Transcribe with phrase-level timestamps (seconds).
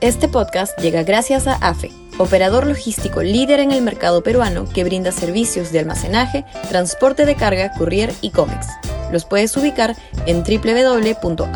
[0.00, 5.12] Este podcast llega gracias a AFE, operador logístico líder en el mercado peruano que brinda
[5.12, 8.66] servicios de almacenaje, transporte de carga, courier y cómics.
[9.12, 9.94] Los puedes ubicar
[10.24, 11.52] en www.afe.pe.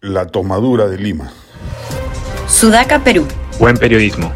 [0.00, 1.32] La tomadura de Lima.
[2.46, 3.26] Sudaca, Perú.
[3.58, 4.32] Buen periodismo.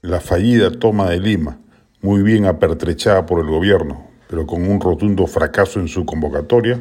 [0.00, 1.58] La fallida toma de Lima,
[2.02, 6.80] muy bien apertrechada por el gobierno, pero con un rotundo fracaso en su convocatoria,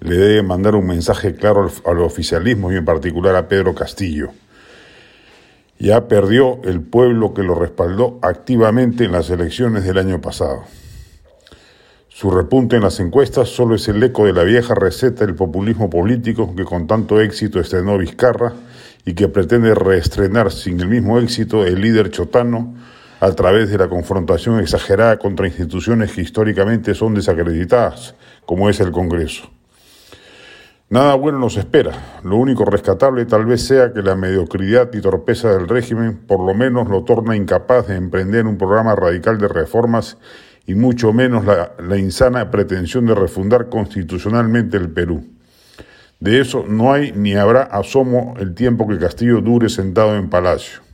[0.00, 4.30] le debe mandar un mensaje claro al, al oficialismo y en particular a Pedro Castillo.
[5.78, 10.64] Ya perdió el pueblo que lo respaldó activamente en las elecciones del año pasado.
[12.08, 15.88] Su repunte en las encuestas solo es el eco de la vieja receta del populismo
[15.88, 18.54] político que con tanto éxito estrenó Vizcarra
[19.04, 22.74] y que pretende reestrenar sin el mismo éxito el líder chotano
[23.20, 28.14] a través de la confrontación exagerada contra instituciones que históricamente son desacreditadas,
[28.46, 29.50] como es el Congreso.
[30.90, 32.20] Nada bueno nos espera.
[32.24, 36.54] Lo único rescatable tal vez sea que la mediocridad y torpeza del régimen por lo
[36.54, 40.16] menos lo torna incapaz de emprender un programa radical de reformas
[40.66, 45.26] y mucho menos la, insana pretensión de refundar constitucionalmente el Perú.
[46.20, 50.87] De eso no hay ni habrá asomo el tiempo que Castillo dure sentado en palacio.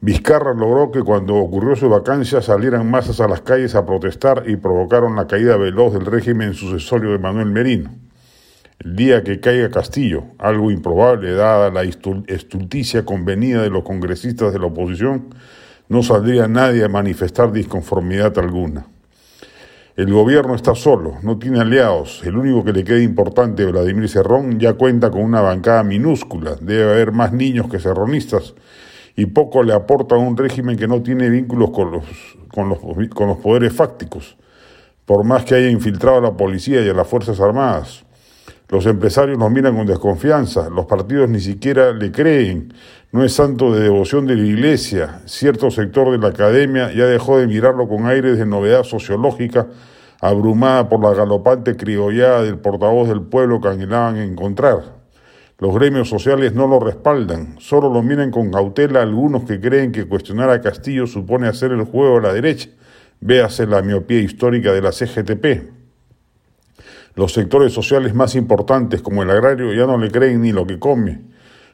[0.00, 4.56] Vizcarra logró que cuando ocurrió su vacancia salieran masas a las calles a protestar y
[4.56, 7.90] provocaron la caída veloz del régimen sucesorio de Manuel Merino.
[8.78, 14.58] El día que caiga Castillo, algo improbable dada la estulticia convenida de los congresistas de
[14.58, 15.34] la oposición,
[15.88, 18.86] no saldría nadie a manifestar disconformidad alguna.
[19.96, 22.20] El gobierno está solo, no tiene aliados.
[22.22, 26.56] El único que le queda importante, Vladimir Cerrón, ya cuenta con una bancada minúscula.
[26.60, 28.54] Debe haber más niños que serronistas
[29.16, 32.04] y poco le aporta a un régimen que no tiene vínculos con los,
[32.52, 32.78] con los,
[33.14, 34.36] con los poderes fácticos,
[35.06, 38.04] por más que haya infiltrado a la policía y a las Fuerzas Armadas.
[38.68, 42.74] Los empresarios nos miran con desconfianza, los partidos ni siquiera le creen,
[43.12, 47.38] no es santo de devoción de la iglesia, cierto sector de la academia ya dejó
[47.38, 49.68] de mirarlo con aires de novedad sociológica,
[50.20, 54.95] abrumada por la galopante criollada del portavoz del pueblo que anhelaban encontrar.
[55.58, 60.06] Los gremios sociales no lo respaldan, solo lo miran con cautela algunos que creen que
[60.06, 62.68] cuestionar a Castillo supone hacer el juego a la derecha,
[63.20, 65.72] véase la miopía histórica de la CGTP.
[67.14, 70.78] Los sectores sociales más importantes, como el agrario, ya no le creen ni lo que
[70.78, 71.22] come.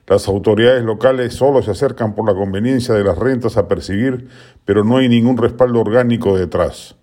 [0.06, 4.28] Las autoridades locales solo se acercan por la conveniencia de las rentas a percibir,
[4.64, 6.94] pero no hay ningún respaldo orgánico detrás.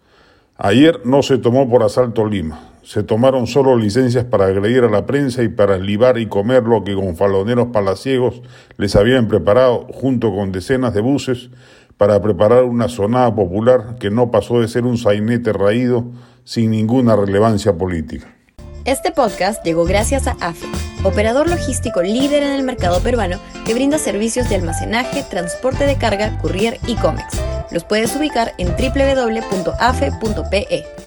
[0.56, 5.06] Ayer no se tomó por asalto Lima, se tomaron solo licencias para agredir a la
[5.06, 8.42] prensa y para libar y comer lo que con faloneros palaciegos
[8.78, 11.50] les habían preparado, junto con decenas de buses,
[11.98, 16.06] para preparar una sonada popular que no pasó de ser un sainete raído
[16.46, 18.34] sin ninguna relevancia política.
[18.86, 20.66] Este podcast llegó gracias a AFE,
[21.04, 26.40] operador logístico líder en el mercado peruano que brinda servicios de almacenaje, transporte de carga,
[26.40, 27.40] courier y cómics.
[27.72, 29.68] Los puedes ubicar en www.afe.pe.